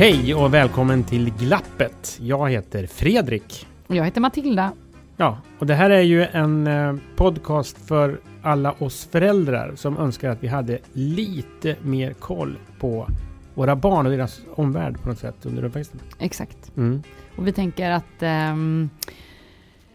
Hej 0.00 0.34
och 0.34 0.54
välkommen 0.54 1.04
till 1.04 1.30
Glappet. 1.34 2.18
Jag 2.20 2.50
heter 2.50 2.86
Fredrik. 2.86 3.66
Och 3.86 3.96
Jag 3.96 4.04
heter 4.04 4.20
Matilda. 4.20 4.72
Ja, 5.16 5.38
och 5.58 5.66
det 5.66 5.74
här 5.74 5.90
är 5.90 6.00
ju 6.00 6.24
en 6.24 6.66
eh, 6.66 6.94
podcast 7.16 7.78
för 7.78 8.20
alla 8.42 8.72
oss 8.72 9.08
föräldrar 9.12 9.74
som 9.76 9.98
önskar 9.98 10.30
att 10.30 10.42
vi 10.42 10.48
hade 10.48 10.78
lite 10.92 11.76
mer 11.82 12.12
koll 12.12 12.58
på 12.78 13.08
våra 13.54 13.76
barn 13.76 14.06
och 14.06 14.12
deras 14.12 14.40
omvärld 14.54 15.02
på 15.02 15.08
något 15.08 15.18
sätt 15.18 15.46
under 15.46 15.64
uppväxten. 15.64 16.00
Exakt. 16.18 16.76
Mm. 16.76 17.02
Och 17.36 17.46
vi 17.46 17.52
tänker 17.52 17.90
att 17.90 18.22
ehm, 18.22 18.90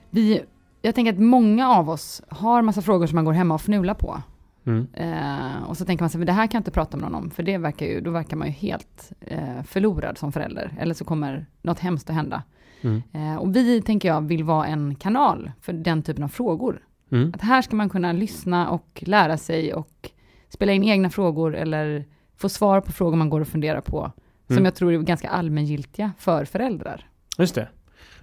vi, 0.09 0.42
jag 0.81 0.95
tänker 0.95 1.14
att 1.14 1.20
många 1.20 1.70
av 1.70 1.89
oss 1.89 2.22
har 2.30 2.61
massa 2.61 2.81
frågor 2.81 3.08
som 3.08 3.16
man 3.16 3.26
går 3.26 3.33
hemma 3.33 3.53
och 3.53 3.61
fnular 3.61 3.94
på. 3.94 4.22
Mm. 4.66 4.88
Eh, 4.94 5.63
och 5.63 5.77
så 5.77 5.85
tänker 5.85 6.03
man 6.03 6.09
sig, 6.09 6.17
men 6.19 6.25
det 6.25 6.33
här 6.33 6.47
kan 6.47 6.58
jag 6.58 6.59
inte 6.59 6.71
prata 6.71 6.97
med 6.97 7.11
någon 7.11 7.23
om, 7.23 7.31
för 7.31 7.44
det 7.44 7.58
verkar 7.58 7.85
ju, 7.85 8.02
då 8.02 8.11
verkar 8.11 8.38
man 8.38 8.47
ju 8.47 8.53
helt 8.53 9.11
eh, 9.21 9.63
förlorad 9.63 10.17
som 10.17 10.31
förälder. 10.31 10.71
Eller 10.80 10.94
så 10.94 11.05
kommer 11.05 11.45
något 11.61 11.80
hemskt 11.80 12.09
att 12.09 12.16
hända. 12.16 12.44
Mm. 12.81 13.02
Eh, 13.13 13.36
och 13.36 13.55
vi, 13.55 13.81
tänker 13.81 14.08
jag, 14.08 14.21
vill 14.21 14.43
vara 14.43 14.66
en 14.67 14.95
kanal 14.95 15.52
för 15.61 15.73
den 15.73 16.03
typen 16.03 16.23
av 16.23 16.27
frågor. 16.27 16.81
Mm. 17.11 17.31
Att 17.36 17.41
här 17.41 17.61
ska 17.61 17.75
man 17.75 17.89
kunna 17.89 18.11
lyssna 18.11 18.69
och 18.69 19.03
lära 19.08 19.38
sig 19.38 19.73
och 19.73 20.09
spela 20.49 20.71
in 20.71 20.83
egna 20.83 21.09
frågor 21.09 21.55
eller 21.55 22.05
få 22.38 22.49
svar 22.49 22.81
på 22.81 22.91
frågor 22.91 23.17
man 23.17 23.30
går 23.30 23.41
och 23.41 23.47
funderar 23.47 23.81
på. 23.81 24.11
Som 24.47 24.53
Mm. 24.55 24.66
jag 24.66 24.75
tror 24.75 24.93
är 24.93 24.97
ganska 24.97 25.30
allmängiltiga 25.30 26.11
för 26.17 26.45
föräldrar. 26.45 27.09
Just 27.38 27.55
det. 27.55 27.67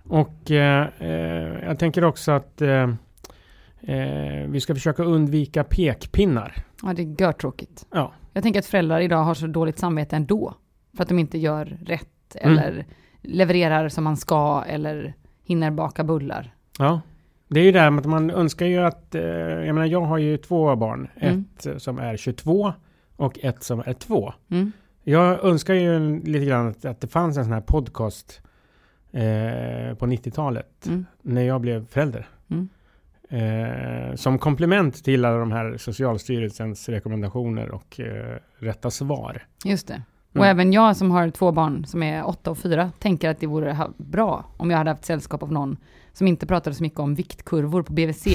Och 0.09 0.51
eh, 0.51 0.89
eh, 0.99 1.65
jag 1.65 1.79
tänker 1.79 2.05
också 2.05 2.33
att 2.33 2.63
eh, 3.83 4.49
vi 4.49 4.61
ska 4.61 4.75
försöka 4.75 5.03
undvika 5.05 5.65
pekpinnar. 5.65 6.57
Ja, 6.83 6.93
det 6.93 7.03
är 7.03 7.21
görtråkigt. 7.21 7.87
Ja. 7.91 8.13
Jag 8.33 8.43
tänker 8.43 8.61
att 8.61 8.67
föräldrar 8.67 9.01
idag 9.01 9.23
har 9.25 9.35
så 9.35 9.47
dåligt 9.47 9.79
samvete 9.79 10.17
ändå. 10.17 10.55
För 10.97 11.03
att 11.03 11.09
de 11.09 11.19
inte 11.19 11.39
gör 11.39 11.65
rätt 11.87 12.09
Mm. 12.35 12.59
eller 12.59 12.87
levererar 13.23 13.89
som 13.89 14.05
man 14.05 14.17
ska 14.17 14.65
eller 14.67 15.15
hinner 15.45 15.71
baka 15.71 16.05
bullar. 16.05 16.55
Ja. 16.79 17.01
Det 17.49 17.61
är 17.61 17.65
ju 17.65 17.73
det 17.73 17.81
här 17.81 17.91
med 17.91 18.01
att 18.01 18.07
man 18.11 18.31
önskar 18.31 18.67
ju 18.67 18.79
att, 18.79 19.15
eh, 19.15 19.23
jag 19.23 19.75
menar 19.75 19.87
jag 19.87 20.01
har 20.01 20.19
ju 20.19 20.37
två 20.37 20.77
barn. 20.77 21.09
Mm. 21.17 21.45
Ett 21.57 21.83
som 21.83 21.99
är 21.99 22.17
22 22.17 22.73
och 23.17 23.39
ett 23.43 23.63
som 23.63 23.83
är 23.87 23.93
2. 23.93 24.33
Mm. 24.51 24.73
Jag 25.03 25.45
önskar 25.45 25.75
ju 25.75 26.21
lite 26.25 26.45
grann 26.47 26.69
att, 26.69 26.85
att 26.85 27.01
det 27.01 27.07
fanns 27.07 27.37
en 27.37 27.45
sån 27.45 27.53
här 27.53 27.61
podcast 27.61 28.41
eh, 29.13 29.95
på 29.97 30.07
90-talet 30.07 30.87
Mm. 30.87 31.07
när 31.23 31.43
jag 31.43 31.61
blev 31.61 31.87
förälder. 31.87 32.29
Eh, 33.33 34.15
som 34.15 34.39
komplement 34.39 35.05
till 35.05 35.25
alla 35.25 35.37
de 35.39 35.53
här 35.53 35.77
Socialstyrelsens 35.77 36.89
rekommendationer 36.89 37.71
och 37.71 38.01
eh, 38.01 38.37
rätta 38.59 38.91
svar. 38.91 39.47
Just 39.65 39.89
det. 39.89 40.03
Och 40.31 40.37
Mm. 40.37 40.49
även 40.51 40.73
jag 40.73 40.97
som 40.97 41.11
har 41.11 41.31
två 41.31 41.53
barn 41.53 41.85
som 41.85 42.03
är 42.03 42.27
åtta 42.29 42.51
och 42.51 42.59
fyra 42.59 42.91
tänker 42.99 43.31
att 43.31 43.41
det 43.41 43.47
vore 43.47 43.77
bra 43.97 44.45
om 44.57 44.71
jag 44.71 44.79
hade 44.79 44.91
haft 44.91 45.05
sällskap 45.05 45.43
av 45.43 45.53
någon 45.53 45.77
som 46.13 46.27
inte 46.27 46.47
pratade 46.47 46.77
så 46.77 46.83
mycket 46.83 46.99
om 47.01 47.15
viktkurvor 47.15 47.83
på 47.83 47.93
BVC 47.93 48.27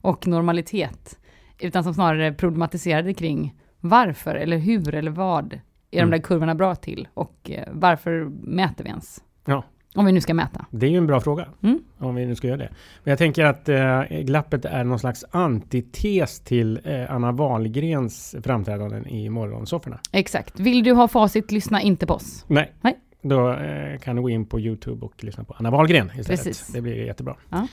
och 0.00 0.26
normalitet, 0.26 1.18
utan 1.58 1.84
som 1.84 1.94
snarare 1.94 2.32
problematiserade 2.32 3.14
kring 3.14 3.54
varför 3.80 4.34
eller 4.34 4.56
hur 4.58 4.94
eller 4.94 5.10
vad 5.10 5.52
är 5.90 5.98
Mm. 5.98 6.10
de 6.10 6.16
där 6.16 6.22
kurvorna 6.24 6.54
bra 6.54 6.74
till 6.74 7.08
och 7.14 7.50
eh, 7.50 7.68
varför 7.72 8.24
mäter 8.42 8.84
vi 8.84 8.90
ens? 8.90 9.22
Ja. 9.44 9.64
Om 9.96 10.06
vi 10.06 10.12
nu 10.12 10.20
ska 10.20 10.34
mäta. 10.34 10.66
Det 10.70 10.86
är 10.86 10.90
ju 10.90 10.96
en 10.96 11.06
bra 11.06 11.20
fråga. 11.20 11.48
Mm. 11.62 11.80
Om 11.98 12.14
vi 12.14 12.26
nu 12.26 12.34
ska 12.34 12.46
göra 12.46 12.58
det. 12.58 12.68
Men 13.04 13.10
jag 13.10 13.18
tänker 13.18 13.44
att 13.44 13.68
eh, 13.68 14.02
glappet 14.22 14.64
är 14.64 14.84
någon 14.84 14.98
slags 14.98 15.24
antites 15.30 16.40
till 16.40 16.80
eh, 16.84 17.12
Anna 17.12 17.32
Wahlgrens 17.32 18.36
framträdanden 18.42 19.06
i 19.06 19.30
morgonsofforna. 19.30 19.98
Exakt. 20.12 20.60
Vill 20.60 20.84
du 20.84 20.92
ha 20.92 21.08
facit, 21.08 21.52
lyssna 21.52 21.82
inte 21.82 22.06
på 22.06 22.14
oss. 22.14 22.44
Nej. 22.48 22.72
Nej. 22.80 22.96
Då 23.22 23.52
eh, 23.52 23.98
kan 23.98 24.16
du 24.16 24.22
gå 24.22 24.30
in 24.30 24.46
på 24.46 24.60
YouTube 24.60 25.06
och 25.06 25.24
lyssna 25.24 25.44
på 25.44 25.54
Anna 25.58 25.70
Wahlgren 25.70 26.06
istället. 26.06 26.26
Precis. 26.26 26.66
Det 26.72 26.80
blir 26.80 27.06
jättebra. 27.06 27.36
Ja. 27.50 27.66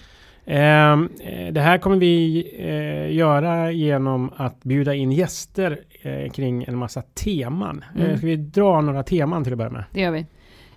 Ehm, 0.46 1.10
eh, 1.24 1.54
det 1.54 1.62
här 1.62 1.78
kommer 1.78 1.98
vi 1.98 2.48
eh, 2.60 3.16
göra 3.16 3.72
genom 3.72 4.32
att 4.36 4.64
bjuda 4.64 4.94
in 4.94 5.12
gäster 5.12 5.80
eh, 6.02 6.32
kring 6.32 6.64
en 6.64 6.78
massa 6.78 7.02
teman. 7.02 7.84
Mm. 7.96 8.18
Ska 8.18 8.28
vi 8.28 8.36
dra 8.36 8.82
några 8.82 9.04
teman 9.04 9.44
till 9.44 9.54
att 9.54 9.58
börja 9.58 9.72
med? 9.72 9.84
Det 9.92 10.02
gör 10.02 10.12
vi. 10.12 10.26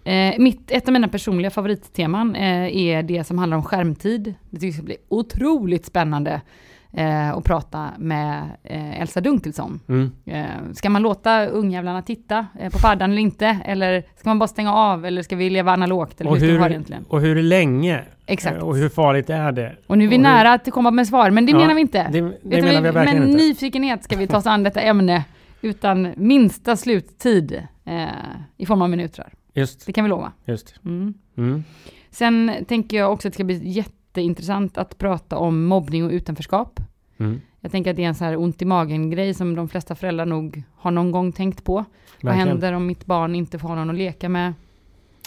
Eh, 0.07 0.35
mitt, 0.39 0.71
ett 0.71 0.89
av 0.89 0.93
mina 0.93 1.09
personliga 1.09 1.51
favoritteman 1.51 2.37
eh, 2.37 2.77
är 2.77 3.03
det 3.03 3.25
som 3.25 3.39
handlar 3.39 3.57
om 3.57 3.63
skärmtid. 3.63 4.35
Det 4.51 4.57
tycker 4.57 4.67
jag 4.67 4.75
ska 4.75 4.83
bli 4.83 4.97
otroligt 5.09 5.87
spännande 5.87 6.41
eh, 6.93 7.31
att 7.31 7.45
prata 7.45 7.89
med 7.99 8.43
eh, 8.65 9.01
Elsa 9.01 9.21
Dunkelsson. 9.21 9.81
Mm. 9.89 10.13
Eh, 10.27 10.45
ska 10.75 10.91
man 10.91 11.03
låta 11.03 11.47
ungjävlarna 11.47 12.03
titta 12.03 12.47
eh, 12.61 12.71
på 12.73 12.79
paddan 12.79 13.11
eller 13.11 13.23
inte? 13.23 13.59
Eller 13.65 14.03
ska 14.17 14.29
man 14.31 14.39
bara 14.39 14.49
stänga 14.49 14.73
av? 14.75 15.07
Eller 15.07 15.23
ska 15.23 15.37
vi 15.37 15.51
leva 15.51 15.73
analogt? 15.73 16.21
Eller 16.21 16.31
Och 16.31 16.37
hur 16.39 16.47
vi 16.47 16.59
hur, 16.59 16.71
egentligen? 16.71 17.05
och 17.09 17.21
hur 17.21 17.43
länge? 17.43 18.01
Exakt. 18.27 18.63
Och 18.63 18.77
hur 18.77 18.89
farligt 18.89 19.31
är 19.31 19.53
det? 19.53 19.77
Och 19.87 19.99
nu 19.99 20.05
är 20.05 20.09
vi 20.09 20.17
och 20.17 20.19
hur- 20.19 20.23
nära 20.23 20.53
att 20.53 20.71
komma 20.71 20.91
med 20.91 21.07
svar, 21.07 21.31
men 21.31 21.47
det 21.47 21.53
Ja, 21.53 21.59
menar 21.59 21.75
vi 21.75 21.81
inte. 21.81 22.09
Det, 22.13 22.21
det 22.43 22.63
menar 22.63 22.81
vi 22.81 22.91
verkligen 22.91 23.19
med 23.23 23.29
inte. 23.31 23.43
nyfikenhet 23.45 24.05
ska 24.05 24.17
vi 24.17 24.27
ta 24.27 24.37
oss 24.37 24.47
an 24.47 24.63
detta 24.63 24.81
ämne 24.81 25.25
utan 25.63 26.13
minsta 26.17 26.77
sluttid 26.77 27.63
i 28.57 28.67
form 28.67 28.83
av 28.83 28.91
minuter. 28.91 29.27
Just, 29.57 29.87
Det 29.87 29.93
kan 29.93 30.05
vi 30.05 30.11
lova. 30.11 30.33
just. 30.45 30.75
Mm. 30.85 31.15
Mm. 31.37 31.65
Sen 32.11 32.53
tänker 32.69 32.97
jag 32.97 33.13
också 33.13 33.29
att 33.29 33.33
det 33.33 33.37
ska 33.37 33.45
bli 33.45 33.69
jätteintressant 33.69 34.79
att 34.79 34.99
prata 34.99 35.39
om 35.39 35.65
mobbning 35.65 36.05
och 36.05 36.11
utanförskap. 36.11 36.81
Mm. 37.19 37.41
Jag 37.61 37.73
tänker 37.73 37.91
att 37.91 37.97
det 37.97 38.05
är 38.05 38.09
en 38.09 38.15
så 38.15 38.25
här 38.25 38.37
ont 38.37 38.63
i 38.63 38.65
magen-grej 38.65 39.35
som 39.35 39.55
de 39.55 39.69
flesta 39.69 39.95
föräldrar 39.95 40.27
nog 40.27 40.63
har 40.77 40.91
någon 40.91 41.11
gång 41.11 41.33
tänkt 41.33 41.65
på. 41.65 41.75
Vad 41.75 41.85
Verkligen. 42.23 42.49
händer 42.49 42.73
om 42.73 42.87
mitt 42.87 43.07
barn 43.07 43.35
inte 43.35 43.59
får 43.59 43.69
ha 43.69 43.75
någon 43.75 43.91
att 43.91 43.97
leka 43.97 44.29
med? 44.29 44.53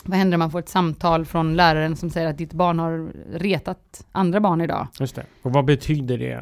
Vad 0.05 0.17
händer 0.17 0.35
om 0.35 0.39
man 0.39 0.51
får 0.51 0.59
ett 0.59 0.69
samtal 0.69 1.25
från 1.25 1.55
läraren 1.55 1.95
som 1.95 2.09
säger 2.09 2.27
att 2.27 2.37
ditt 2.37 2.53
barn 2.53 2.79
har 2.79 3.11
retat 3.33 4.05
andra 4.11 4.39
barn 4.39 4.61
idag? 4.61 4.87
Just 4.99 5.15
det. 5.15 5.25
Och 5.41 5.53
vad 5.53 5.65
betyder 5.65 6.17
det? 6.17 6.33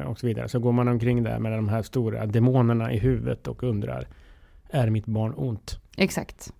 Eh, 0.00 0.10
och 0.10 0.18
så 0.18 0.26
vidare. 0.26 0.48
Så 0.48 0.58
går 0.58 0.72
man 0.72 0.88
omkring 0.88 1.22
där 1.22 1.38
med 1.38 1.52
de 1.52 1.68
här 1.68 1.82
stora 1.82 2.26
demonerna 2.26 2.92
i 2.92 2.98
huvudet 2.98 3.48
och 3.48 3.62
undrar 3.62 4.08
Är 4.70 4.90
mitt 4.90 5.06
barn 5.06 5.32
ont? 5.36 5.80
Exakt. 5.96 6.52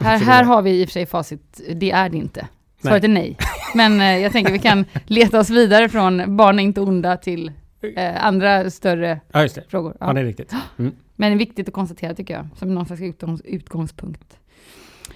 Här, 0.00 0.18
här 0.18 0.44
har 0.44 0.62
vi 0.62 0.80
i 0.80 0.84
och 0.84 0.88
för 0.88 0.92
sig 0.92 1.06
facit, 1.06 1.60
det 1.74 1.90
är 1.90 2.08
det 2.08 2.16
inte. 2.16 2.46
Svaret 2.82 3.04
är 3.04 3.08
nej. 3.08 3.36
Men 3.74 4.00
eh, 4.00 4.18
jag 4.18 4.32
tänker 4.32 4.52
vi 4.52 4.58
kan 4.58 4.84
leta 5.06 5.40
oss 5.40 5.50
vidare 5.50 5.88
från 5.88 6.36
barn 6.36 6.58
är 6.58 6.62
inte 6.62 6.80
onda 6.80 7.16
till 7.16 7.52
eh, 7.96 8.24
andra 8.26 8.70
större 8.70 9.20
Ja, 9.32 9.48
frågor. 9.68 9.96
Ja, 10.00 10.06
Ja. 10.06 10.12
det 10.12 10.20
är 10.20 10.24
riktigt. 10.24 10.52
Mm. 10.78 10.92
Men 11.16 11.38
viktigt 11.38 11.68
att 11.68 11.74
konstatera 11.74 12.14
tycker 12.14 12.34
jag, 12.34 12.46
som 12.56 12.74
någon 12.74 12.86
slags 12.86 13.02
utgångs, 13.02 13.40
utgångspunkt. 13.40 14.36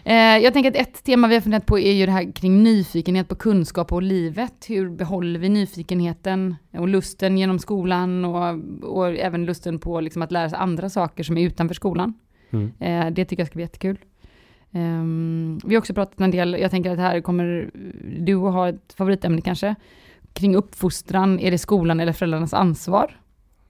Eh, 0.04 0.14
jag 0.14 0.52
tänker 0.52 0.70
att 0.70 0.76
ett 0.76 1.04
tema 1.04 1.28
vi 1.28 1.34
har 1.34 1.40
funderat 1.40 1.66
på 1.66 1.78
är 1.78 1.92
ju 1.92 2.06
det 2.06 2.12
här 2.12 2.32
kring 2.32 2.62
nyfikenhet 2.62 3.28
på 3.28 3.34
kunskap 3.34 3.92
och 3.92 4.02
livet. 4.02 4.54
Hur 4.68 4.90
behåller 4.90 5.40
vi 5.40 5.48
nyfikenheten 5.48 6.56
och 6.72 6.88
lusten 6.88 7.38
genom 7.38 7.58
skolan 7.58 8.24
och, 8.24 8.58
och 8.82 9.08
även 9.08 9.44
lusten 9.44 9.78
på 9.78 10.00
liksom 10.00 10.22
att 10.22 10.32
lära 10.32 10.50
sig 10.50 10.58
andra 10.58 10.88
saker 10.90 11.24
som 11.24 11.38
är 11.38 11.42
utanför 11.46 11.74
skolan. 11.74 12.14
Mm. 12.50 12.72
Eh, 12.80 13.10
det 13.12 13.24
tycker 13.24 13.40
jag 13.40 13.46
ska 13.48 13.54
bli 13.54 13.64
jättekul. 13.64 13.98
Ehm, 14.74 15.60
vi 15.64 15.74
har 15.74 15.80
också 15.80 15.94
pratat 15.94 16.20
en 16.20 16.30
del, 16.30 16.56
jag 16.60 16.70
tänker 16.70 16.90
att 16.90 16.98
här 16.98 17.20
kommer 17.20 17.70
du 18.18 18.34
att 18.34 18.52
ha 18.52 18.68
ett 18.68 18.94
favoritämne 18.96 19.40
kanske, 19.40 19.74
kring 20.32 20.56
uppfostran, 20.56 21.40
är 21.40 21.50
det 21.50 21.58
skolan 21.58 22.00
eller 22.00 22.12
föräldrarnas 22.12 22.54
ansvar? 22.54 23.16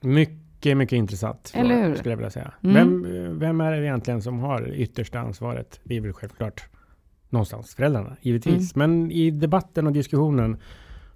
Mycket, 0.01 0.77
mycket 0.77 0.97
intressant. 0.97 1.49
fråga, 1.49 1.65
Eller 1.65 1.83
hur? 1.83 1.95
Skulle 1.95 2.11
jag 2.11 2.17
vilja 2.17 2.29
säga. 2.29 2.53
Mm. 2.63 2.75
Vem, 2.75 3.39
vem 3.39 3.61
är 3.61 3.71
det 3.71 3.85
egentligen 3.85 4.21
som 4.21 4.39
har 4.39 4.73
yttersta 4.73 5.19
ansvaret? 5.19 5.79
Det 5.83 5.97
är 5.97 6.01
väl 6.01 6.13
självklart 6.13 6.69
någonstans 7.29 7.75
föräldrarna, 7.75 8.17
givetvis. 8.21 8.75
Mm. 8.75 8.91
Men 8.91 9.11
i 9.11 9.31
debatten 9.31 9.87
och 9.87 9.93
diskussionen 9.93 10.57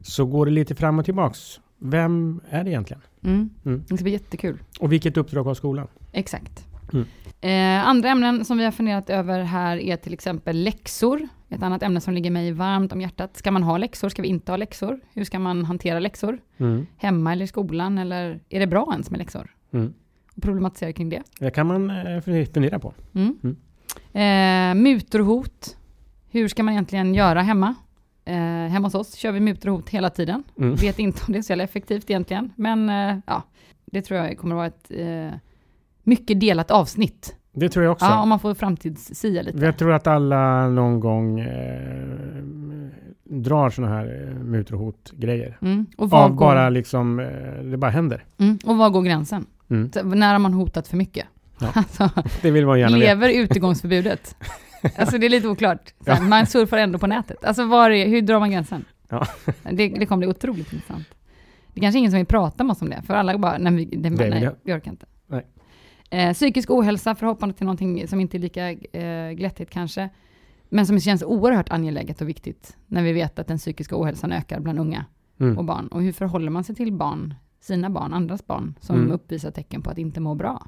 så 0.02 0.26
går 0.26 0.46
det 0.46 0.52
lite 0.52 0.76
fram 0.76 1.00
och 1.00 1.06
tillbaks. 1.06 1.60
Vem 1.78 2.42
är 2.50 2.64
det 2.64 2.70
egentligen? 2.70 3.02
Mm. 3.24 3.50
Mm. 3.66 3.84
Det 3.88 3.98
ska 3.98 4.04
bli 4.04 4.12
jättekul. 4.12 4.58
Och 4.80 4.92
vilket 4.92 5.18
uppdrag 5.18 5.44
har 5.44 5.54
skolan? 5.54 5.88
Exakt. 6.12 6.69
Mm. 6.94 7.06
Eh, 7.42 7.88
andra 7.88 8.10
ämnen 8.10 8.46
som 8.46 8.58
vi 8.58 8.64
har 8.64 8.72
funderat 8.72 9.10
över 9.10 9.44
här 9.44 9.78
är 9.78 9.96
till 9.96 10.14
exempel 10.14 10.64
läxor. 10.64 11.28
Ett 11.50 11.64
annat 11.64 11.84
ämne 11.84 12.02
som 12.02 12.14
ligger 12.14 12.32
mig 12.32 12.52
varmt 12.52 12.94
om 12.94 13.02
hjärtat. 13.02 13.38
Ska 13.38 13.52
man 13.52 13.64
ha 13.64 13.78
läxor? 13.78 14.10
Ska 14.10 14.22
vi 14.22 14.28
inte 14.28 14.52
ha 14.52 14.58
läxor? 14.58 15.00
Hur 15.14 15.24
ska 15.24 15.40
man 15.40 15.66
hantera 15.66 16.00
läxor? 16.00 16.40
Mm. 16.58 16.86
Hemma 16.98 17.32
eller 17.32 17.44
i 17.46 17.48
skolan? 17.48 17.98
Eller 17.98 18.40
är 18.50 18.60
det 18.60 18.68
bra 18.68 18.88
ens 18.92 19.12
med 19.12 19.18
läxor? 19.18 19.56
Mm. 19.74 19.94
Och 20.36 20.42
problematisera 20.44 20.94
kring 20.94 21.10
det. 21.10 21.24
Det 21.40 21.52
kan 21.52 21.68
man 21.68 21.90
eh, 21.90 22.22
fundera 22.22 22.80
på. 22.80 22.94
Mm. 23.14 23.56
Mm. 24.14 24.88
Eh, 25.14 25.26
hot. 25.26 25.78
Hur 26.32 26.48
ska 26.48 26.64
man 26.64 26.74
egentligen 26.74 27.16
göra 27.16 27.42
hemma? 27.42 27.76
Eh, 28.26 28.36
hemma 28.72 28.88
hos 28.88 28.96
oss 28.96 29.16
kör 29.16 29.32
vi 29.32 29.40
mutor 29.40 29.70
och 29.70 29.76
hot 29.76 29.90
hela 29.90 30.10
tiden. 30.10 30.44
Mm. 30.58 30.76
Vet 30.76 31.00
inte 31.00 31.22
om 31.28 31.34
det 31.34 31.40
är 31.40 31.42
så 31.44 31.52
jävla 31.52 31.64
effektivt 31.64 32.10
egentligen. 32.10 32.54
Men 32.56 32.90
eh, 32.90 33.18
ja, 33.28 33.44
det 33.86 34.02
tror 34.02 34.20
jag 34.20 34.38
kommer 34.38 34.56
att 34.56 34.58
vara 34.58 34.68
ett 34.68 34.92
eh, 35.32 35.40
mycket 36.10 36.40
delat 36.40 36.72
avsnitt. 36.72 37.36
Det 37.54 37.70
tror 37.70 37.86
jag 37.86 37.92
också. 37.92 38.06
Ja, 38.06 38.22
om 38.22 38.30
man 38.30 38.40
får 38.40 38.54
framtidssia 38.54 39.42
lite. 39.42 39.66
Jag 39.66 39.78
tror 39.78 39.92
att 39.94 40.08
alla 40.08 40.70
någon 40.70 41.00
gång 41.00 41.40
eh, 41.40 42.44
drar 43.24 43.70
sådana 43.70 43.96
här 43.96 44.28
eh, 44.28 44.44
mutor 44.44 44.76
och 44.76 44.82
hot-grejer. 44.82 45.58
Mm. 45.62 45.86
Och, 45.98 46.14
Av 46.14 46.30
går, 46.30 46.46
bara 46.46 46.70
liksom, 46.70 47.20
eh, 47.20 47.64
det 47.64 47.78
bara 47.78 47.92
händer. 47.92 48.24
mm. 48.38 48.60
och 48.66 48.78
var 48.78 48.90
går 48.90 49.02
gränsen? 49.02 49.46
Mm. 49.70 49.92
När 50.04 50.32
har 50.32 50.40
man 50.40 50.54
hotat 50.54 50.88
för 50.88 50.98
mycket? 50.98 51.26
Ja. 51.60 51.68
Alltså, 51.76 52.10
Det 52.42 52.52
vill 52.52 52.66
man 52.66 52.80
gärna 52.80 52.98
veta. 52.98 53.14
lever 53.14 53.30
utegångsförbudet? 53.30 54.36
alltså 54.98 55.18
det 55.18 55.26
är 55.26 55.30
lite 55.30 55.48
oklart. 55.48 55.94
Så, 56.06 56.12
här, 56.12 56.22
Man 56.22 56.46
surfar 56.46 56.78
ändå 56.78 57.00
på 57.00 57.08
nätet. 57.08 57.46
Alltså 57.46 57.66
var 57.66 57.92
är, 57.92 58.08
hur 58.08 58.22
dör 58.22 58.40
man 58.40 58.52
gränsen? 58.52 58.86
Ja. 59.10 59.26
Det, 59.72 59.88
det 59.88 60.06
kommer 60.06 60.18
bli 60.18 60.28
otroligt 60.28 60.74
intressant. 60.74 61.08
Det 61.74 61.80
är 61.80 61.82
kanske 61.82 62.00
ingen 62.00 62.12
som 62.12 62.18
vill 62.18 62.26
prata 62.26 62.64
med 62.64 62.72
oss 62.72 62.82
om 62.82 62.90
det, 62.90 63.02
för 63.08 63.14
alla 63.14 63.38
bara, 63.38 63.58
nej, 63.58 63.72
Nej, 63.92 64.30
nej, 64.30 64.50
vi 64.64 64.74
orkar 64.74 64.92
inte. 64.92 65.06
Nej. 65.28 65.46
Eh, 66.10 66.34
psykisk 66.34 66.70
ohälsa, 66.72 67.16
förhoppande 67.16 67.56
till 67.56 67.66
någonting 67.66 68.08
som 68.08 68.20
inte 68.20 68.38
är 68.38 68.40
lika 68.40 68.72
eh, 68.72 69.32
glättigt 69.32 69.72
kanske, 69.72 70.10
men 70.70 70.86
som 70.86 71.00
känns 71.00 71.24
oerhört 71.24 71.70
angeläget 71.70 72.22
och 72.22 72.30
viktigt, 72.30 72.78
när 72.88 73.04
vi 73.04 73.14
vet 73.14 73.40
att 73.40 73.48
den 73.48 73.58
psykiska 73.58 73.96
ohälsan 74.02 74.32
ökar 74.32 74.60
bland 74.60 74.80
unga 74.80 75.06
Mm. 75.42 75.58
och 75.58 75.66
barn. 75.66 75.88
Och 75.88 76.02
hur 76.04 76.12
förhåller 76.12 76.50
man 76.50 76.64
sig 76.64 76.76
till 76.76 76.94
barn, 76.94 77.34
sina 77.60 77.90
barn, 77.90 78.14
andras 78.14 78.48
barn, 78.48 78.76
som 78.80 78.96
Mm. 78.96 79.12
uppvisar 79.12 79.52
tecken 79.52 79.82
på 79.82 79.90
att 79.90 79.98
inte 79.98 80.20
må 80.20 80.36
bra? 80.36 80.68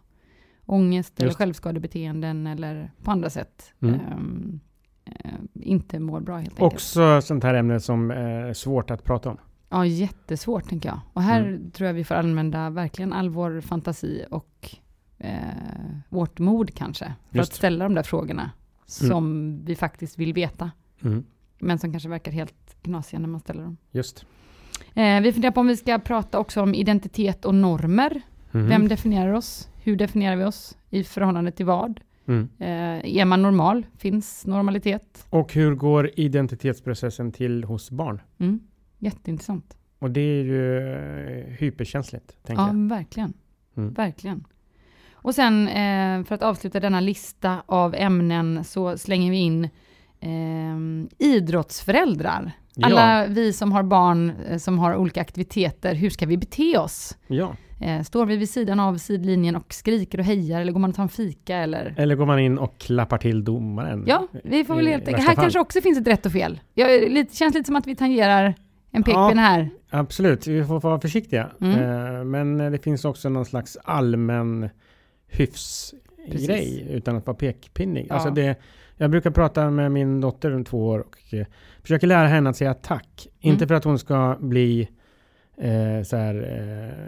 Ångest 0.66 1.20
eller 1.20 1.28
Just. 1.28 1.38
självskadebeteenden 1.38 2.48
eller 2.48 2.92
på 3.04 3.12
andra 3.12 3.30
sätt 3.30 3.74
Mm. 3.82 4.60
eh, 5.06 5.14
inte 5.54 6.00
mår 6.00 6.20
bra 6.20 6.38
helt 6.38 6.50
enkelt. 6.50 6.74
Också 6.74 7.22
sånt 7.22 7.44
här 7.44 7.54
ämne 7.54 7.80
som 7.80 8.12
är 8.12 8.54
svårt 8.54 8.92
att 8.92 9.04
prata 9.04 9.30
om. 9.30 9.38
Ja, 9.70 9.86
jättesvårt 9.86 10.70
tänker 10.70 10.90
jag. 10.90 11.00
Och 11.14 11.22
här 11.22 11.42
Mm. 11.42 11.72
tror 11.72 11.88
jag 11.88 11.94
vi 11.94 12.04
får 12.04 12.16
använda 12.16 12.70
verkligen 12.70 13.14
all 13.14 13.30
vår 13.30 13.62
fantasi 13.62 14.26
och 14.32 14.76
eh, 15.24 15.40
vårt 16.10 16.40
mod 16.40 16.76
kanske, 16.76 17.14
för 17.32 17.38
Just. 17.38 17.52
att 17.52 17.56
ställa 17.58 17.86
de 17.86 17.96
där 17.96 18.04
frågorna 18.04 18.52
som 18.86 19.58
vi 19.66 19.76
faktiskt 19.76 20.18
vill 20.20 20.34
veta, 20.34 20.72
Mm. 21.04 21.24
men 21.60 21.80
som 21.80 21.92
kanske 21.92 22.10
verkar 22.10 22.32
helt 22.32 22.76
knasiga 22.82 23.20
när 23.20 23.28
man 23.28 23.40
ställer 23.40 23.64
dem. 23.64 23.78
Just. 23.92 24.26
Eh, 24.94 25.22
vi 25.22 25.34
funderar 25.34 25.52
på 25.52 25.60
om 25.60 25.68
vi 25.68 25.78
ska 25.78 26.00
prata 26.00 26.40
också 26.40 26.62
om 26.62 26.74
identitet 26.76 27.46
och 27.46 27.56
normer. 27.56 28.22
Mhm. 28.52 28.68
Vem 28.68 28.88
definierar 28.88 29.34
oss? 29.34 29.70
Hur 29.84 29.96
definierar 29.96 30.36
vi 30.36 30.44
oss? 30.44 30.78
I 30.90 31.04
förhållande 31.04 31.52
till 31.52 31.66
vad? 31.66 32.00
Mm. 32.26 32.50
Eh, 32.60 33.18
är 33.18 33.26
man 33.26 33.42
normal? 33.42 33.86
Finns 33.98 34.46
normalitet? 34.46 35.26
Och 35.30 35.54
hur 35.54 35.76
går 35.76 36.10
identitetsprocessen 36.20 37.32
till 37.32 37.64
hos 37.64 37.92
barn? 37.92 38.22
Mm. 38.38 38.60
Jätteintressant. 39.00 39.78
Och 40.00 40.12
det 40.12 40.22
är 40.22 40.44
ju 40.44 40.78
eh, 40.94 41.46
hyperkänsligt, 41.60 42.44
tänker 42.44 42.64
Ja, 42.64 42.68
jag. 42.68 42.90
verkligen. 42.90 43.34
Mm. 43.78 43.94
Verkligen. 43.94 44.44
Och 45.22 45.36
sen 45.36 45.68
eh, 45.68 46.24
för 46.24 46.36
att 46.36 46.44
avsluta 46.44 46.80
denna 46.80 47.00
lista 47.00 47.64
av 47.66 47.96
ämnen 47.96 48.64
så 48.64 48.98
slänger 48.98 49.32
vi 49.32 49.38
in 49.38 49.70
eh, 50.20 51.28
idrottsföräldrar. 51.28 52.52
Ja. 52.76 52.88
Alla 52.88 53.28
vi 53.28 53.54
som 53.54 53.72
har 53.72 53.84
barn 53.84 54.34
eh, 54.50 54.58
som 54.58 54.80
har 54.80 54.96
olika 54.96 55.22
aktiviteter, 55.22 55.96
hur 55.96 56.10
ska 56.10 56.26
vi 56.26 56.38
bete 56.38 56.78
oss? 56.78 57.18
Ja. 57.28 57.56
Eh, 57.82 58.02
står 58.02 58.26
vi 58.26 58.38
vid 58.38 58.50
sidan 58.50 58.80
av 58.80 58.98
sidlinjen 58.98 59.56
och 59.56 59.74
skriker 59.74 60.18
och 60.18 60.26
hejar 60.26 60.62
eller 60.62 60.72
går 60.72 60.80
man 60.80 60.90
och 60.90 60.96
tar 60.96 61.04
en 61.04 61.10
fika 61.10 61.58
eller? 61.58 61.94
Eller 61.98 62.16
går 62.16 62.26
man 62.26 62.40
in 62.40 62.58
och 62.58 62.78
klappar 62.78 63.18
till 63.18 63.44
domaren? 63.44 64.04
Ja, 64.08 64.28
vi 64.44 64.64
får 64.64 64.76
väl 64.76 64.88
helt 64.88 65.08
enkelt. 65.08 65.28
Här 65.28 65.36
fall. 65.36 65.44
kanske 65.44 65.60
också 65.60 65.82
finns 65.82 65.98
ett 65.98 66.08
rätt 66.08 66.26
och 66.26 66.32
fel. 66.32 66.60
Jag, 66.74 67.12
lite, 67.12 67.36
känns 67.36 67.56
lite 67.56 67.68
som 67.68 67.76
att 67.76 67.88
vi 67.88 67.96
tangerar 67.96 68.56
en 68.92 69.04
pekpinne 69.04 69.42
här. 69.42 69.70
Absolut, 69.90 70.48
vi 70.48 70.66
får 70.66 70.80
vara 70.80 71.00
försiktiga. 71.00 71.50
Mm. 71.62 71.80
Eh, 71.80 72.24
Men 72.24 72.72
det 72.72 72.84
finns 72.84 73.06
också 73.06 73.30
någon 73.30 73.46
slags 73.46 73.78
allmän 73.84 74.70
hyfsgrej 75.32 76.32
Precis. 76.32 76.82
utan 76.90 77.16
att 77.16 77.28
vara 77.28 77.38
pekpinnig. 77.38 78.06
Ja. 78.10 78.16
Alltså 78.16 78.30
det, 78.30 78.56
jag 78.98 79.12
brukar 79.12 79.32
prata 79.32 79.70
med 79.70 79.92
min 79.92 80.22
dotter 80.22 80.56
om 80.56 80.64
två 80.64 80.88
år 80.88 81.00
och 81.00 81.34
eh, 81.34 81.46
försöker 81.82 82.08
lära 82.08 82.28
henne 82.28 82.50
att 82.50 82.58
säga 82.58 82.74
tack. 82.74 83.28
Mm. 83.42 83.54
Inte 83.54 83.68
för 83.68 83.76
att 83.76 83.84
hon 83.84 84.00
ska 84.00 84.38
bli 84.40 84.90
eh, 85.58 86.04
så 86.06 86.18
här, 86.18 86.36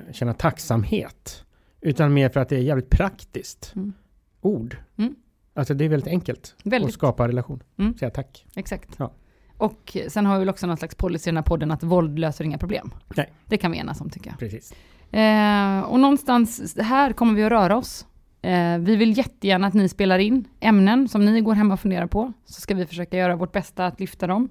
eh, 0.07 0.13
känna 0.13 0.33
tacksamhet. 0.33 1.45
Utan 1.81 2.13
mer 2.13 2.29
för 2.29 2.39
att 2.39 2.49
det 2.49 2.55
är 2.55 2.59
jävligt 2.61 2.89
praktiskt 2.89 3.71
Mm. 3.75 3.93
ord. 4.41 4.77
Mm. 4.97 5.15
Alltså 5.53 5.73
det 5.73 5.85
är 5.85 5.89
väldigt 5.89 6.07
enkelt 6.09 6.55
Väldigt. 6.63 6.87
att 6.87 6.93
skapa 6.93 7.27
relation. 7.27 7.63
Mm. 7.79 7.97
Säga 7.97 8.09
tack. 8.11 8.45
Exakt. 8.55 8.89
Ja. 8.97 9.13
Och 9.57 9.97
sen 10.07 10.25
har 10.25 10.33
vi 10.33 10.39
väl 10.39 10.49
också 10.49 10.67
någon 10.67 10.77
slags 10.77 10.95
policy 10.95 11.27
i 11.27 11.31
den 11.31 11.37
här 11.37 11.43
podden 11.43 11.71
att 11.71 11.83
våld 11.83 12.19
löser 12.19 12.45
inga 12.45 12.57
problem. 12.57 12.91
Nej. 13.15 13.33
Det 13.45 13.57
kan 13.57 13.71
vi 13.71 13.77
enas 13.77 14.01
om 14.01 14.09
tycker 14.09 14.29
jag. 14.29 14.39
Precis. 14.39 14.73
Eh, 15.11 15.79
och 15.81 15.99
någonstans 15.99 16.77
här 16.79 17.13
kommer 17.13 17.33
vi 17.33 17.43
att 17.43 17.51
röra 17.51 17.77
oss. 17.77 18.05
Eh, 18.43 18.77
vi 18.77 18.95
vill 18.95 19.17
jättegärna 19.17 19.67
att 19.67 19.73
ni 19.73 19.89
spelar 19.89 20.19
in 20.19 20.47
ämnen 20.59 21.07
som 21.07 21.25
ni 21.25 21.41
går 21.41 21.53
hemma 21.53 21.73
och 21.73 21.79
funderar 21.79 22.07
på. 22.07 22.33
Så 22.45 22.61
ska 22.61 22.75
vi 22.75 22.85
försöka 22.85 23.17
göra 23.17 23.35
vårt 23.35 23.51
bästa 23.51 23.85
att 23.85 23.99
lyfta 23.99 24.27
dem 24.27 24.49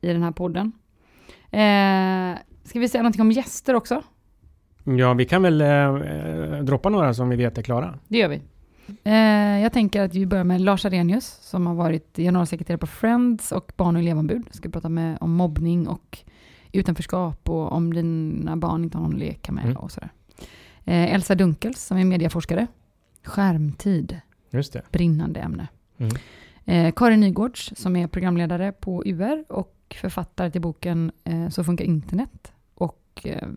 i 0.00 0.06
den 0.12 0.22
här 0.22 0.30
podden. 0.30 0.72
Eh, 1.50 2.38
ska 2.64 2.80
vi 2.80 2.88
säga 2.88 3.02
någonting 3.02 3.20
om 3.22 3.32
gäster 3.32 3.74
också? 3.74 4.02
Ja, 4.84 5.14
vi 5.14 5.24
kan 5.24 5.42
väl 5.42 5.60
eh, 5.60 5.68
eh, 5.68 6.62
droppa 6.62 6.88
några 6.88 7.14
som 7.14 7.28
vi 7.28 7.36
vet 7.36 7.58
är 7.58 7.62
klara. 7.62 7.98
Det 8.08 8.18
gör 8.18 8.28
vi. 8.28 8.42
Eh, 9.04 9.62
jag 9.62 9.72
tänker 9.72 10.02
att 10.02 10.14
vi 10.14 10.26
börjar 10.26 10.44
med 10.44 10.60
Lars 10.60 10.84
Arrhenius 10.84 11.26
som 11.42 11.66
har 11.66 11.74
varit 11.74 12.16
generalsekreterare 12.16 12.78
på 12.78 12.86
Friends 12.86 13.52
och 13.52 13.72
barn 13.76 13.96
och 13.96 14.02
elevombud. 14.02 14.42
Ska 14.50 14.68
prata 14.68 14.88
med, 14.88 15.18
om 15.20 15.32
mobbning 15.32 15.88
och 15.88 16.18
utanförskap 16.72 17.48
och 17.48 17.72
om 17.72 17.94
dina 17.94 18.56
barn 18.56 18.84
inte 18.84 18.98
har 18.98 19.02
någon 19.02 19.12
att 19.12 19.18
leka 19.18 19.52
med 19.52 19.64
Mm. 19.64 19.76
och 19.76 19.92
sådär. 19.92 20.10
Eh, 20.84 21.14
Elsa 21.14 21.34
Dunkels 21.34 21.82
som 21.86 21.96
är 21.98 22.04
medieforskare. 22.04 22.66
Skärmtid, 23.26 24.20
Just 24.50 24.72
det. 24.72 24.82
brinnande 24.92 25.40
ämne. 25.40 25.68
Mm. 25.98 26.16
Eh, 26.64 26.92
Karin 26.96 27.20
Nygårds 27.20 27.72
som 27.76 27.96
är 27.96 28.06
programledare 28.06 28.72
på 28.72 29.02
UR 29.06 29.44
och 29.48 29.96
författare 30.00 30.50
till 30.50 30.60
boken 30.60 31.12
eh, 31.24 31.48
Så 31.48 31.64
funkar 31.64 31.84
internet. 31.84 32.52
Och 32.74 33.22
eh, 33.24 33.48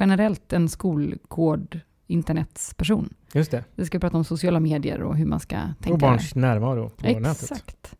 generellt 0.00 0.52
en 0.52 0.68
skolkod 0.68 1.80
internetsperson. 2.06 3.14
Just 3.32 3.50
det. 3.50 3.64
Vi 3.74 3.86
ska 3.86 3.98
prata 3.98 4.16
om 4.16 4.24
sociala 4.24 4.60
medier 4.60 5.02
och 5.02 5.16
hur 5.16 5.26
man 5.26 5.40
ska 5.40 5.56
tänka. 5.56 5.92
Och 5.92 5.98
barns 5.98 6.34
närvaro 6.34 6.88
på 6.88 7.06
där. 7.06 7.20
nätet. 7.20 7.42
Exakt. 7.42 7.94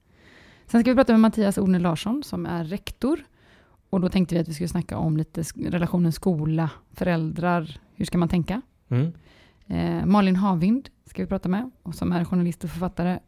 Sen 0.67 0.81
ska 0.81 0.91
vi 0.91 0.95
prata 0.97 1.13
med 1.13 1.21
Mattias 1.21 1.59
Orne 1.59 1.79
Larsson 1.79 2.23
som 2.23 2.47
är 2.47 2.65
rektor. 2.65 3.21
Och 3.91 4.01
då 4.01 4.09
tänkte 4.09 4.35
vi 4.35 4.41
att 4.41 4.49
vi 4.49 4.55
skulle 4.55 4.69
snacka 4.69 4.99
om 4.99 5.17
lite 5.17 5.43
relationen 5.57 6.13
skola, 6.13 6.71
föräldrar, 6.93 7.81
hur 7.95 8.05
ska 8.05 8.19
man 8.19 8.29
tänka? 8.29 8.63
Mm. 8.89 9.13
Eh, 9.69 10.07
Malin 10.07 10.37
Havind 10.37 10.89
ska 11.05 11.23
vi 11.23 11.29
prata 11.29 11.49
med, 11.49 11.71
och 11.83 11.95
som 11.95 12.13
är 12.13 12.25
journalist 12.25 12.65
och 12.65 12.71
författare 12.71 13.19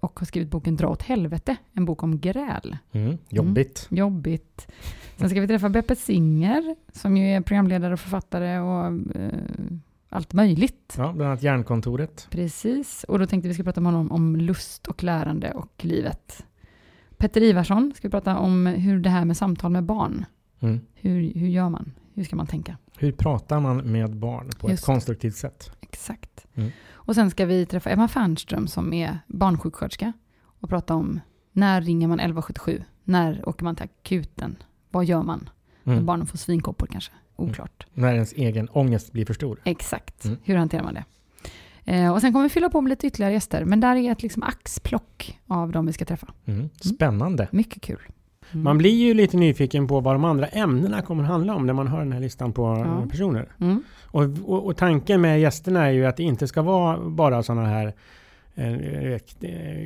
och 0.00 0.18
har 0.18 0.26
skrivit 0.26 0.50
boken 0.50 0.76
Dra 0.76 0.88
åt 0.88 1.02
helvete, 1.02 1.56
en 1.72 1.84
bok 1.84 2.02
om 2.02 2.20
gräl. 2.20 2.76
Mm. 2.92 3.18
Jobbigt. 3.28 3.86
Jobbigt. 3.90 4.68
Sen 5.16 5.30
ska 5.30 5.40
vi 5.40 5.46
träffa 5.46 5.68
Beppe 5.68 5.96
Singer, 5.96 6.76
som 6.92 7.16
ju 7.16 7.26
är 7.26 7.40
programledare 7.40 7.92
och 7.92 8.00
författare 8.00 8.58
och 8.58 8.86
eh, 9.16 9.32
allt 10.08 10.32
möjligt. 10.32 10.94
Ja, 10.96 11.12
bland 11.12 11.30
annat 11.30 11.42
Järnkontoret. 11.42 12.28
Precis, 12.30 13.04
och 13.04 13.18
då 13.18 13.26
tänkte 13.26 13.48
vi 13.48 13.54
ska 13.54 13.62
prata 13.62 13.80
med 13.80 13.92
honom 13.92 14.12
om 14.12 14.36
lust 14.36 14.86
och 14.86 15.02
lärande 15.02 15.52
och 15.52 15.84
livet. 15.84 16.46
Petter 17.16 17.42
Ivarsson 17.42 17.92
ska 17.96 18.08
vi 18.08 18.12
prata 18.12 18.38
om 18.38 18.66
hur 18.66 19.00
det 19.00 19.10
här 19.10 19.24
med 19.24 19.36
samtal 19.36 19.70
med 19.70 19.84
barn. 19.84 20.24
Mm. 20.60 20.80
Hur, 20.94 21.34
hur 21.34 21.48
gör 21.48 21.68
man? 21.68 21.92
Hur 22.14 22.24
ska 22.24 22.36
man 22.36 22.46
tänka? 22.46 22.76
Hur 22.98 23.12
pratar 23.12 23.60
man 23.60 23.92
med 23.92 24.16
barn 24.16 24.50
på 24.60 24.70
Just 24.70 24.82
ett 24.82 24.86
konstruktivt 24.86 25.36
sätt? 25.36 25.70
Exakt. 25.92 26.46
Mm. 26.54 26.70
Och 26.92 27.14
sen 27.14 27.30
ska 27.30 27.46
vi 27.46 27.66
träffa 27.66 27.90
Emma 27.90 28.08
Fernström 28.08 28.66
som 28.68 28.92
är 28.92 29.18
barnsjuksköterska 29.26 30.12
och 30.60 30.68
prata 30.68 30.94
om 30.94 31.20
när 31.52 31.80
ringer 31.80 32.08
man 32.08 32.20
1177? 32.20 32.82
När 33.04 33.48
åker 33.48 33.64
man 33.64 33.76
till 33.76 33.84
akuten? 33.84 34.56
Vad 34.90 35.04
gör 35.04 35.22
man? 35.22 35.48
När 35.82 35.92
Mm. 35.92 36.06
barnen 36.06 36.26
får 36.26 36.38
svinkoppor 36.38 36.86
kanske? 36.86 37.12
Oklart. 37.36 37.86
När 37.94 38.14
ens 38.14 38.32
egen 38.32 38.68
ångest 38.68 39.12
blir 39.12 39.24
för 39.26 39.34
stor. 39.34 39.60
Exakt. 39.64 40.24
Mm. 40.24 40.38
Hur 40.42 40.56
hanterar 40.56 40.82
man 40.82 40.94
det? 40.94 41.04
Eh, 41.84 42.12
och 42.12 42.20
sen 42.20 42.32
kommer 42.32 42.42
vi 42.42 42.48
fylla 42.48 42.70
på 42.70 42.80
med 42.80 42.90
lite 42.90 43.06
ytterligare 43.06 43.32
gäster. 43.32 43.64
Men 43.64 43.80
där 43.80 43.96
är 43.96 44.12
ett 44.12 44.22
liksom 44.22 44.42
axplock 44.42 45.38
av 45.46 45.72
de 45.72 45.86
vi 45.86 45.92
ska 45.92 46.04
träffa. 46.04 46.32
Mm. 46.46 46.68
Spännande. 46.80 47.48
Mycket 47.52 47.82
kul. 47.82 48.00
Mm. 48.52 48.64
Man 48.64 48.78
blir 48.78 48.90
ju 49.06 49.14
lite 49.14 49.36
nyfiken 49.36 49.88
på 49.88 50.00
vad 50.00 50.14
de 50.14 50.24
andra 50.24 50.46
ämnena 50.46 51.02
kommer 51.02 51.22
att 51.22 51.28
handla 51.28 51.54
om 51.54 51.66
när 51.66 51.72
man 51.72 51.88
hör 51.88 51.98
den 51.98 52.12
här 52.12 52.20
listan 52.20 52.52
på 52.52 52.62
Ja. 52.62 53.06
personer. 53.10 53.48
Mm. 53.60 53.82
Och, 54.06 54.22
och, 54.44 54.66
och 54.66 54.76
tanken 54.76 55.20
med 55.20 55.40
gästerna 55.40 55.86
är 55.86 55.90
ju 55.90 56.06
att 56.06 56.16
det 56.16 56.22
inte 56.22 56.46
ska 56.48 56.62
vara 56.62 56.98
bara 57.08 57.42
sådana 57.42 57.66
här 57.68 57.92
eh, 58.54 58.74
eh, 58.74 59.20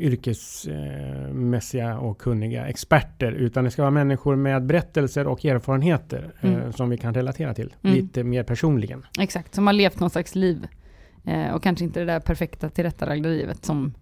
yrkesmässiga 0.00 1.98
och 1.98 2.18
kunniga 2.18 2.66
experter, 2.66 3.32
utan 3.32 3.64
det 3.64 3.70
ska 3.70 3.82
vara 3.82 3.90
människor 3.90 4.36
med 4.36 4.66
berättelser 4.66 5.26
och 5.26 5.44
erfarenheter 5.44 6.32
eh, 6.40 6.54
Mm. 6.54 6.72
som 6.72 6.90
vi 6.90 6.96
kan 6.96 7.14
relatera 7.14 7.54
till. 7.54 7.74
Mm. 7.82 7.96
Lite 7.96 8.24
mer 8.24 8.42
personligen. 8.42 9.06
Exakt, 9.20 9.54
som 9.54 9.66
har 9.66 9.74
levt 9.74 10.00
någon 10.00 10.10
slags 10.10 10.34
liv. 10.34 10.66
Och 11.54 11.62
kanske 11.62 11.84
inte 11.84 12.00
det 12.00 12.06
där 12.06 12.20
perfekta 12.20 12.68
tillrättalagda 12.70 13.28
livet 13.28 13.64
som 13.64 13.94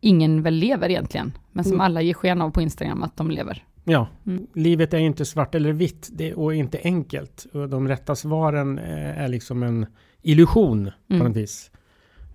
ingen 0.00 0.42
väl 0.42 0.54
lever 0.54 0.88
egentligen. 0.88 1.32
Men 1.52 1.64
som 1.64 1.72
Mm. 1.72 1.80
alla 1.84 2.02
ger 2.02 2.14
sken 2.14 2.42
av 2.42 2.50
på 2.50 2.60
Instagram 2.60 3.02
att 3.02 3.16
de 3.16 3.30
lever. 3.30 3.64
Ja, 3.84 4.08
Mm. 4.26 4.46
livet 4.54 4.94
är 4.94 4.98
inte 4.98 5.24
svart 5.24 5.54
eller 5.54 5.72
vitt 5.72 6.08
det, 6.12 6.34
och 6.34 6.54
inte 6.54 6.80
enkelt. 6.84 7.46
Och 7.52 7.68
de 7.68 7.88
rätta 7.88 8.14
svaren 8.14 8.78
eh, 8.78 9.18
är 9.22 9.28
liksom 9.28 9.62
en 9.62 9.86
illusion 10.22 10.90
på 11.08 11.14
Mm. 11.14 11.26
något 11.26 11.36
vis. 11.36 11.70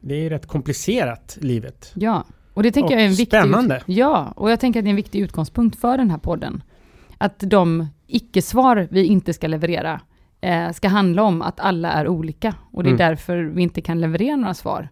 Det 0.01 0.15
är 0.25 0.29
rätt 0.29 0.45
komplicerat, 0.45 1.37
livet. 1.41 1.91
Ja, 1.95 2.23
och 2.53 2.63
det 2.63 2.71
tänker 2.71 2.87
Och 2.87 2.93
jag 2.93 3.01
är 3.01 3.05
en 3.05 3.11
viktig... 3.13 3.27
spännande. 3.39 3.83
Ja, 3.85 4.33
och 4.35 4.51
jag 4.51 4.59
tänker 4.59 4.79
att 4.79 4.83
det 4.83 4.87
är 4.87 4.89
en 4.89 4.95
viktig 4.95 5.19
utgångspunkt 5.21 5.79
för 5.79 5.97
den 5.97 6.11
här 6.11 6.17
podden. 6.17 6.63
Att 7.17 7.39
de 7.39 7.87
icke-svar 8.07 8.87
vi 8.91 9.05
inte 9.05 9.33
ska 9.33 9.47
leverera 9.47 10.01
eh, 10.41 10.71
ska 10.71 10.87
handla 10.87 11.23
om 11.23 11.41
att 11.41 11.59
alla 11.59 11.91
är 11.91 12.07
olika. 12.07 12.55
Och 12.71 12.83
det 12.83 12.89
är 12.89 12.93
Mm. 12.93 12.97
därför 13.09 13.43
vi 13.43 13.61
inte 13.63 13.81
kan 13.81 14.01
leverera 14.01 14.35
några 14.35 14.53
svar. 14.53 14.89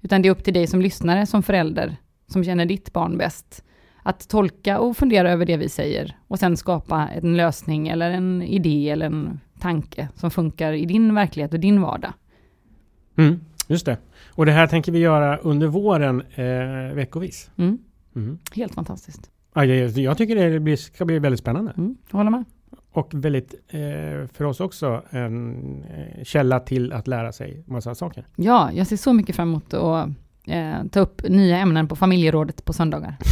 Utan 0.00 0.22
det 0.22 0.28
är 0.28 0.30
upp 0.30 0.44
till 0.44 0.54
dig 0.54 0.66
som 0.66 0.80
lyssnare, 0.80 1.26
som 1.26 1.42
förälder, 1.42 1.96
som 2.26 2.44
känner 2.44 2.66
ditt 2.66 2.92
barn 2.92 3.18
bäst, 3.18 3.64
att 4.06 4.28
tolka 4.28 4.80
och 4.80 4.96
fundera 4.96 5.30
över 5.30 5.46
det 5.46 5.56
vi 5.56 5.68
säger 5.68 6.16
och 6.28 6.38
sen 6.38 6.56
skapa 6.56 7.08
en 7.08 7.36
lösning 7.36 7.88
eller 7.88 8.10
en 8.10 8.42
idé 8.42 8.90
eller 8.90 9.06
en 9.06 9.40
tanke 9.60 10.08
som 10.14 10.30
funkar 10.30 10.72
i 10.72 10.84
din 10.84 11.14
verklighet 11.14 11.52
och 11.52 11.60
din 11.60 11.80
vardag. 11.80 12.12
Mm, 13.16 13.40
just 13.68 13.86
det. 13.86 13.98
Och 14.28 14.46
det 14.46 14.52
här 14.52 14.66
tänker 14.66 14.92
vi 14.92 14.98
göra 14.98 15.36
under 15.36 15.66
våren 15.66 16.22
eh, 16.34 16.94
veckovis. 16.94 17.50
Mm. 17.56 17.78
Mm. 18.16 18.38
Helt 18.54 18.74
fantastiskt. 18.74 19.30
Ja, 19.54 19.64
jag, 19.64 19.90
jag 19.90 20.18
tycker 20.18 20.50
det 20.50 20.60
blir, 20.60 20.76
ska 20.76 21.04
bli 21.04 21.18
väldigt 21.18 21.40
spännande. 21.40 21.72
Mm. 21.76 21.96
Jag 22.10 22.18
håller 22.18 22.30
med. 22.30 22.44
Och 22.92 23.08
väldigt, 23.14 23.54
eh, 23.68 23.80
för 24.32 24.44
oss 24.44 24.60
också, 24.60 25.02
en 25.10 25.84
eh, 25.84 26.24
källa 26.24 26.60
till 26.60 26.92
att 26.92 27.06
lära 27.06 27.32
sig 27.32 27.64
massa 27.66 27.94
saker. 27.94 28.26
Ja, 28.36 28.72
jag 28.72 28.86
ser 28.86 28.96
så 28.96 29.12
mycket 29.12 29.36
fram 29.36 29.48
emot 29.48 29.74
att 29.74 30.08
eh, 30.46 30.84
ta 30.92 31.00
upp 31.00 31.28
nya 31.28 31.58
ämnen 31.58 31.88
på 31.88 31.96
familjerådet 31.96 32.64
på 32.64 32.72
söndagar. 32.72 33.16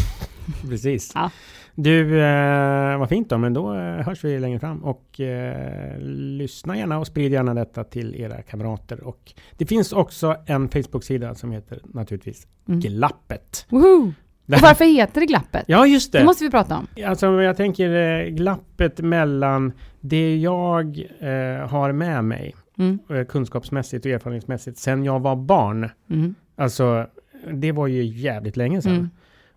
Precis. 0.69 1.13
Ja. 1.15 1.31
Du, 1.75 2.21
eh, 2.23 2.99
vad 2.99 3.09
fint 3.09 3.29
då, 3.31 3.39
men 3.39 3.55
då 3.55 3.75
eh, 3.75 3.81
hörs 3.81 4.25
vi 4.25 4.39
längre 4.39 4.59
fram. 4.59 4.85
Och 4.85 5.21
eh, 5.21 5.99
lyssna 6.01 6.77
gärna 6.77 6.99
och 6.99 7.07
sprid 7.07 7.33
gärna 7.33 7.55
detta 7.55 7.85
till 7.85 8.15
era 8.21 8.43
kamrater. 8.43 9.05
Och 9.05 9.33
det 9.57 9.67
finns 9.67 9.93
också 9.93 10.37
en 10.47 10.69
Facebook-sida 10.69 11.35
som 11.35 11.51
heter 11.53 11.79
naturligtvis 11.85 12.47
Mm. 12.69 12.81
Glappet. 12.81 13.67
Woho! 13.69 14.13
Och 14.47 14.61
varför 14.63 14.85
heter 14.85 15.21
det 15.21 15.27
glappet? 15.27 15.65
Ja, 15.67 15.87
just 15.87 16.13
det. 16.13 16.19
Det 16.19 16.25
måste 16.25 16.45
vi 16.45 16.51
prata 16.51 16.77
om. 16.79 16.87
Alltså 17.07 17.43
jag 17.43 17.57
tänker 17.57 17.91
eh, 18.21 18.29
glappet 18.29 18.99
mellan 19.01 19.73
det 20.01 20.37
jag 20.37 20.99
eh, 21.21 21.69
har 21.69 21.93
med 21.93 22.25
mig 22.25 22.55
Mm. 22.79 22.99
eh, 23.11 23.25
kunskapsmässigt 23.25 24.07
och 24.07 24.13
erfarenhetsmässigt 24.13 24.79
sen 24.79 25.05
jag 25.05 25.21
var 25.21 25.37
barn. 25.37 25.91
Mm. 26.11 26.35
Alltså 26.57 27.07
det 27.53 27.73
var 27.73 27.87
ju 27.87 28.05
jävligt 28.05 28.57
länge 28.57 28.83
sedan. 28.83 28.93
Mm. 28.93 29.11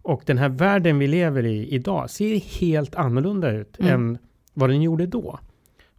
Och 0.08 0.22
den 0.26 0.38
här 0.38 0.50
världen 0.50 1.00
vi 1.00 1.08
lever 1.08 1.46
i 1.46 1.68
idag 1.74 2.10
ser 2.10 2.36
helt 2.60 2.96
annorlunda 2.96 3.52
ut 3.52 3.80
Mm. 3.80 3.94
än 3.94 4.18
vad 4.54 4.70
den 4.70 4.82
gjorde 4.82 5.06
då. 5.06 5.40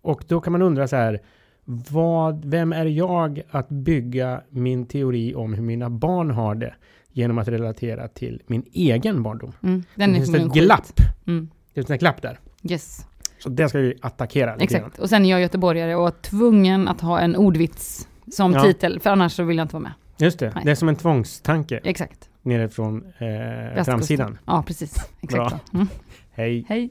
Och 0.03 0.25
då 0.29 0.41
kan 0.41 0.53
man 0.53 0.63
undra 0.63 0.89
så 0.89 0.97
här, 0.97 1.21
vad, 1.65 2.45
vem 2.45 2.73
är 2.73 2.87
jag 2.87 3.43
att 3.51 3.69
bygga 3.69 4.41
min 4.51 4.87
teori 4.87 5.35
om 5.35 5.55
hur 5.55 5.63
mina 5.63 5.91
barn 5.91 6.31
har 6.31 6.55
det 6.55 6.75
genom 7.13 7.39
att 7.39 7.49
relatera 7.49 8.09
till 8.09 8.43
min 8.47 8.63
egen 8.73 9.23
barndom? 9.23 9.53
Mm. 9.63 9.83
Den 9.95 10.13
det 10.13 10.19
är 10.19 10.25
finns 10.25 10.35
ett 10.37 10.53
glapp. 10.53 11.01
Mm. 11.27 11.51
Det 11.69 11.75
finns 11.75 11.91
ett 11.91 12.01
glapp 12.01 12.23
där. 12.23 12.39
Yes, 12.71 13.07
Så 13.39 13.49
det 13.49 13.69
ska 13.69 13.79
vi 13.79 13.95
attackera 14.01 14.51
grann. 14.51 14.61
exakt. 14.61 14.99
Och 14.99 15.09
sen 15.09 15.25
är 15.25 15.31
jag 15.31 15.41
göteborgare 15.41 15.95
och 15.95 16.23
tvungen 16.23 16.89
att 16.89 17.01
ha 17.01 17.21
en 17.21 17.37
ordvits 17.37 18.09
som 18.33 18.53
Ja. 18.53 18.63
titel, 18.63 19.01
för 19.01 19.11
annars 19.11 19.33
så 19.33 19.43
vill 19.43 19.57
jag 19.57 19.65
inte 19.65 19.75
vara 19.75 19.83
med. 19.83 19.93
Just 20.19 20.39
det, 20.39 20.53
Nej. 20.55 20.65
det 20.65 20.71
är 20.71 20.75
som 20.75 20.89
en 20.89 20.97
tvångstanke 20.97 21.81
Exakt. 21.85 22.28
Nere 22.43 22.69
från 22.69 23.05
eh, 23.19 23.85
framsidan. 23.85 24.39
Ja, 24.47 24.63
precis. 24.67 24.95
Exakt. 25.21 25.73
Mm. 25.75 25.89
Hej! 26.31 26.65
Hej. 26.69 26.91